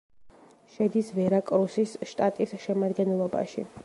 [0.77, 3.67] შედის ვერაკრუსის შტატის შემადგენლობაში.